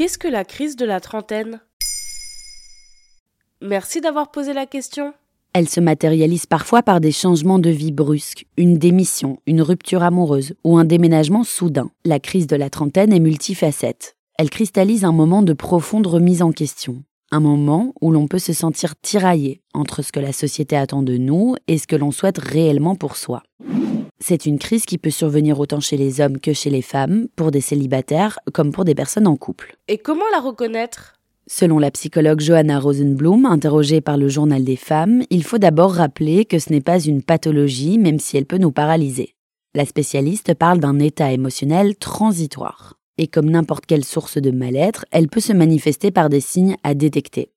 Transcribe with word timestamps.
Qu'est-ce 0.00 0.16
que 0.16 0.28
la 0.28 0.46
crise 0.46 0.76
de 0.76 0.86
la 0.86 0.98
trentaine? 0.98 1.60
Merci 3.60 4.00
d'avoir 4.00 4.30
posé 4.30 4.54
la 4.54 4.64
question. 4.64 5.12
Elle 5.52 5.68
se 5.68 5.78
matérialise 5.78 6.46
parfois 6.46 6.82
par 6.82 7.02
des 7.02 7.12
changements 7.12 7.58
de 7.58 7.68
vie 7.68 7.92
brusques, 7.92 8.46
une 8.56 8.78
démission, 8.78 9.40
une 9.46 9.60
rupture 9.60 10.02
amoureuse 10.02 10.54
ou 10.64 10.78
un 10.78 10.86
déménagement 10.86 11.44
soudain. 11.44 11.90
La 12.06 12.18
crise 12.18 12.46
de 12.46 12.56
la 12.56 12.70
trentaine 12.70 13.12
est 13.12 13.20
multifacette. 13.20 14.16
Elle 14.38 14.48
cristallise 14.48 15.04
un 15.04 15.12
moment 15.12 15.42
de 15.42 15.52
profonde 15.52 16.06
remise 16.06 16.40
en 16.40 16.52
question. 16.52 17.02
Un 17.30 17.40
moment 17.40 17.92
où 18.00 18.10
l'on 18.10 18.26
peut 18.26 18.38
se 18.38 18.54
sentir 18.54 18.94
tiraillé 19.02 19.60
entre 19.74 20.00
ce 20.00 20.12
que 20.12 20.20
la 20.20 20.32
société 20.32 20.78
attend 20.78 21.02
de 21.02 21.18
nous 21.18 21.56
et 21.68 21.76
ce 21.76 21.86
que 21.86 21.96
l'on 21.96 22.10
souhaite 22.10 22.38
réellement 22.38 22.94
pour 22.94 23.16
soi. 23.16 23.42
C'est 24.22 24.44
une 24.44 24.58
crise 24.58 24.84
qui 24.84 24.98
peut 24.98 25.10
survenir 25.10 25.58
autant 25.58 25.80
chez 25.80 25.96
les 25.96 26.20
hommes 26.20 26.38
que 26.38 26.52
chez 26.52 26.68
les 26.68 26.82
femmes, 26.82 27.28
pour 27.36 27.50
des 27.50 27.62
célibataires 27.62 28.38
comme 28.52 28.70
pour 28.70 28.84
des 28.84 28.94
personnes 28.94 29.26
en 29.26 29.36
couple. 29.36 29.76
Et 29.88 29.96
comment 29.96 30.28
la 30.32 30.40
reconnaître? 30.40 31.14
Selon 31.46 31.78
la 31.78 31.90
psychologue 31.90 32.40
Johanna 32.40 32.78
Rosenblum, 32.78 33.46
interrogée 33.46 34.00
par 34.00 34.16
le 34.16 34.28
journal 34.28 34.62
des 34.62 34.76
femmes, 34.76 35.24
il 35.30 35.42
faut 35.42 35.58
d'abord 35.58 35.94
rappeler 35.94 36.44
que 36.44 36.58
ce 36.58 36.70
n'est 36.70 36.82
pas 36.82 37.00
une 37.00 37.22
pathologie, 37.22 37.98
même 37.98 38.20
si 38.20 38.36
elle 38.36 38.46
peut 38.46 38.58
nous 38.58 38.70
paralyser. 38.70 39.34
La 39.74 39.86
spécialiste 39.86 40.54
parle 40.54 40.80
d'un 40.80 40.98
état 40.98 41.32
émotionnel 41.32 41.96
transitoire. 41.96 42.98
Et 43.18 43.26
comme 43.26 43.50
n'importe 43.50 43.86
quelle 43.86 44.04
source 44.04 44.38
de 44.38 44.50
mal-être, 44.50 45.06
elle 45.10 45.28
peut 45.28 45.40
se 45.40 45.52
manifester 45.52 46.10
par 46.10 46.28
des 46.28 46.40
signes 46.40 46.76
à 46.84 46.94
détecter. 46.94 47.52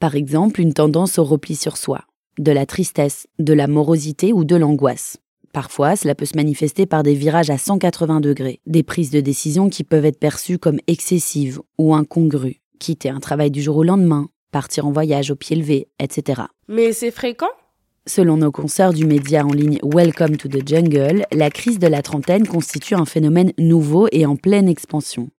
Par 0.00 0.14
exemple, 0.14 0.60
une 0.60 0.74
tendance 0.74 1.18
au 1.18 1.24
repli 1.24 1.56
sur 1.56 1.76
soi, 1.76 2.02
de 2.38 2.52
la 2.52 2.66
tristesse, 2.66 3.26
de 3.38 3.52
la 3.52 3.66
morosité 3.66 4.32
ou 4.32 4.44
de 4.44 4.56
l'angoisse. 4.56 5.18
Parfois, 5.54 5.94
cela 5.94 6.16
peut 6.16 6.24
se 6.24 6.36
manifester 6.36 6.84
par 6.84 7.04
des 7.04 7.14
virages 7.14 7.48
à 7.48 7.58
180 7.58 8.20
degrés, 8.20 8.58
des 8.66 8.82
prises 8.82 9.12
de 9.12 9.20
décision 9.20 9.70
qui 9.70 9.84
peuvent 9.84 10.04
être 10.04 10.18
perçues 10.18 10.58
comme 10.58 10.80
excessives 10.88 11.60
ou 11.78 11.94
incongrues, 11.94 12.60
quitter 12.80 13.08
un 13.08 13.20
travail 13.20 13.52
du 13.52 13.62
jour 13.62 13.76
au 13.76 13.84
lendemain, 13.84 14.26
partir 14.50 14.84
en 14.84 14.90
voyage 14.90 15.30
au 15.30 15.36
pied 15.36 15.54
levé, 15.54 15.86
etc. 16.00 16.42
Mais 16.66 16.92
c'est 16.92 17.12
fréquent? 17.12 17.46
Selon 18.04 18.38
nos 18.38 18.50
concerts 18.50 18.92
du 18.92 19.06
média 19.06 19.46
en 19.46 19.52
ligne 19.52 19.78
Welcome 19.84 20.38
to 20.38 20.48
the 20.48 20.66
Jungle, 20.66 21.24
la 21.30 21.50
crise 21.50 21.78
de 21.78 21.86
la 21.86 22.02
trentaine 22.02 22.48
constitue 22.48 22.96
un 22.96 23.04
phénomène 23.04 23.52
nouveau 23.56 24.08
et 24.10 24.26
en 24.26 24.34
pleine 24.34 24.68
expansion. 24.68 25.30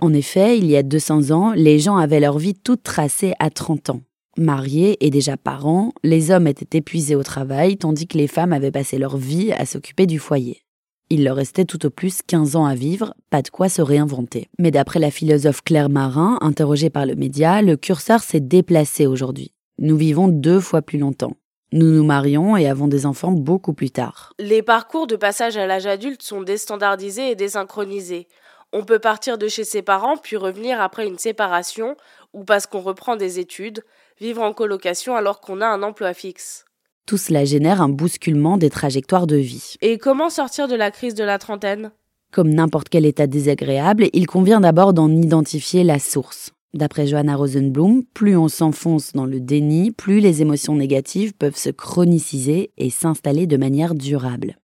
En 0.00 0.12
effet, 0.12 0.58
il 0.58 0.66
y 0.66 0.76
a 0.76 0.82
200 0.82 1.30
ans, 1.30 1.52
les 1.54 1.78
gens 1.78 1.98
avaient 1.98 2.18
leur 2.18 2.36
vie 2.36 2.54
toute 2.54 2.82
tracée 2.82 3.32
à 3.38 3.48
30 3.48 3.90
ans. 3.90 4.00
Mariés 4.38 4.96
et 5.04 5.10
déjà 5.10 5.36
parents, 5.36 5.92
les 6.02 6.30
hommes 6.30 6.46
étaient 6.46 6.78
épuisés 6.78 7.16
au 7.16 7.22
travail 7.22 7.76
tandis 7.76 8.06
que 8.06 8.16
les 8.16 8.26
femmes 8.26 8.54
avaient 8.54 8.70
passé 8.70 8.96
leur 8.96 9.18
vie 9.18 9.52
à 9.52 9.66
s'occuper 9.66 10.06
du 10.06 10.18
foyer. 10.18 10.62
Il 11.10 11.24
leur 11.24 11.36
restait 11.36 11.66
tout 11.66 11.84
au 11.84 11.90
plus 11.90 12.20
15 12.26 12.56
ans 12.56 12.64
à 12.64 12.74
vivre, 12.74 13.14
pas 13.28 13.42
de 13.42 13.50
quoi 13.50 13.68
se 13.68 13.82
réinventer. 13.82 14.48
Mais 14.58 14.70
d'après 14.70 14.98
la 14.98 15.10
philosophe 15.10 15.60
Claire 15.62 15.90
Marin, 15.90 16.38
interrogée 16.40 16.88
par 16.88 17.04
le 17.04 17.14
média, 17.14 17.60
le 17.60 17.76
curseur 17.76 18.22
s'est 18.22 18.40
déplacé 18.40 19.06
aujourd'hui. 19.06 19.52
Nous 19.78 19.98
vivons 19.98 20.28
deux 20.28 20.60
fois 20.60 20.80
plus 20.80 20.98
longtemps. 20.98 21.36
Nous 21.72 21.90
nous 21.90 22.04
marions 22.04 22.56
et 22.56 22.66
avons 22.66 22.88
des 22.88 23.04
enfants 23.04 23.32
beaucoup 23.32 23.74
plus 23.74 23.90
tard. 23.90 24.32
Les 24.38 24.62
parcours 24.62 25.06
de 25.06 25.16
passage 25.16 25.58
à 25.58 25.66
l'âge 25.66 25.86
adulte 25.86 26.22
sont 26.22 26.40
déstandardisés 26.40 27.30
et 27.30 27.34
désynchronisés. 27.34 28.28
On 28.72 28.84
peut 28.84 28.98
partir 28.98 29.36
de 29.36 29.48
chez 29.48 29.64
ses 29.64 29.82
parents 29.82 30.16
puis 30.16 30.36
revenir 30.36 30.80
après 30.80 31.06
une 31.06 31.18
séparation 31.18 31.96
ou 32.32 32.44
parce 32.44 32.66
qu'on 32.66 32.80
reprend 32.80 33.16
des 33.16 33.38
études, 33.38 33.82
vivre 34.20 34.42
en 34.42 34.52
colocation 34.52 35.16
alors 35.16 35.40
qu'on 35.40 35.60
a 35.60 35.66
un 35.66 35.82
emploi 35.82 36.14
fixe. 36.14 36.64
Tout 37.06 37.16
cela 37.18 37.44
génère 37.44 37.82
un 37.82 37.88
bousculement 37.88 38.58
des 38.58 38.70
trajectoires 38.70 39.26
de 39.26 39.36
vie. 39.36 39.74
Et 39.80 39.98
comment 39.98 40.30
sortir 40.30 40.68
de 40.68 40.74
la 40.74 40.90
crise 40.90 41.14
de 41.14 41.24
la 41.24 41.38
trentaine? 41.38 41.90
Comme 42.32 42.50
n'importe 42.50 42.88
quel 42.88 43.04
état 43.04 43.26
désagréable, 43.26 44.08
il 44.12 44.26
convient 44.26 44.60
d'abord 44.60 44.94
d'en 44.94 45.10
identifier 45.10 45.84
la 45.84 45.98
source. 45.98 46.52
D'après 46.74 47.06
Johanna 47.06 47.36
Rosenblum, 47.36 48.02
plus 48.14 48.36
on 48.36 48.48
s'enfonce 48.48 49.12
dans 49.12 49.26
le 49.26 49.40
déni, 49.40 49.90
plus 49.90 50.20
les 50.20 50.40
émotions 50.40 50.74
négatives 50.74 51.34
peuvent 51.34 51.56
se 51.56 51.68
chroniciser 51.68 52.70
et 52.78 52.88
s'installer 52.88 53.46
de 53.46 53.58
manière 53.58 53.94
durable. 53.94 54.56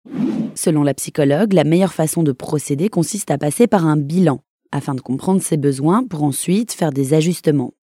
Selon 0.54 0.82
la 0.82 0.94
psychologue, 0.94 1.52
la 1.52 1.64
meilleure 1.64 1.92
façon 1.92 2.22
de 2.22 2.32
procéder 2.32 2.88
consiste 2.88 3.30
à 3.30 3.36
passer 3.36 3.66
par 3.66 3.86
un 3.86 3.98
bilan, 3.98 4.40
afin 4.72 4.94
de 4.94 5.02
comprendre 5.02 5.42
ses 5.42 5.58
besoins 5.58 6.02
pour 6.02 6.22
ensuite 6.22 6.72
faire 6.72 6.92
des 6.92 7.12
ajustements. 7.12 7.74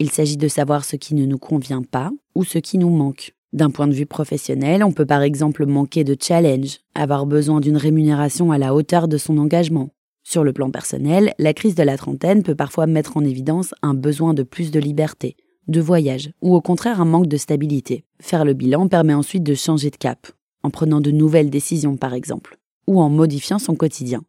Il 0.00 0.10
s'agit 0.10 0.36
de 0.36 0.46
savoir 0.46 0.84
ce 0.84 0.94
qui 0.94 1.14
ne 1.14 1.26
nous 1.26 1.38
convient 1.38 1.82
pas 1.82 2.12
ou 2.36 2.44
ce 2.44 2.58
qui 2.58 2.78
nous 2.78 2.90
manque. 2.90 3.34
D'un 3.52 3.70
point 3.70 3.88
de 3.88 3.94
vue 3.94 4.06
professionnel, 4.06 4.84
on 4.84 4.92
peut 4.92 5.06
par 5.06 5.22
exemple 5.22 5.66
manquer 5.66 6.04
de 6.04 6.16
challenge, 6.20 6.78
avoir 6.94 7.26
besoin 7.26 7.60
d'une 7.60 7.76
rémunération 7.76 8.52
à 8.52 8.58
la 8.58 8.74
hauteur 8.74 9.08
de 9.08 9.18
son 9.18 9.38
engagement. 9.38 9.90
Sur 10.22 10.44
le 10.44 10.52
plan 10.52 10.70
personnel, 10.70 11.34
la 11.38 11.54
crise 11.54 11.74
de 11.74 11.82
la 11.82 11.96
trentaine 11.96 12.42
peut 12.44 12.54
parfois 12.54 12.86
mettre 12.86 13.16
en 13.16 13.24
évidence 13.24 13.74
un 13.82 13.94
besoin 13.94 14.34
de 14.34 14.42
plus 14.44 14.70
de 14.70 14.78
liberté, 14.78 15.36
de 15.66 15.80
voyage, 15.80 16.30
ou 16.42 16.54
au 16.54 16.60
contraire 16.60 17.00
un 17.00 17.06
manque 17.06 17.26
de 17.26 17.36
stabilité. 17.36 18.04
Faire 18.20 18.44
le 18.44 18.52
bilan 18.52 18.86
permet 18.86 19.14
ensuite 19.14 19.42
de 19.42 19.54
changer 19.54 19.90
de 19.90 19.96
cap, 19.96 20.28
en 20.62 20.70
prenant 20.70 21.00
de 21.00 21.10
nouvelles 21.10 21.50
décisions 21.50 21.96
par 21.96 22.14
exemple, 22.14 22.58
ou 22.86 23.00
en 23.00 23.08
modifiant 23.08 23.58
son 23.58 23.74
quotidien. 23.74 24.22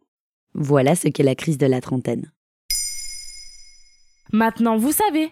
Voilà 0.55 0.95
ce 0.95 1.09
qu'est 1.09 1.21
la 1.21 1.35
crise 1.35 1.57
de 1.57 1.67
la 1.67 1.81
trentaine. 1.81 2.31
Maintenant 4.31 4.77
vous 4.77 4.93
savez 4.93 5.31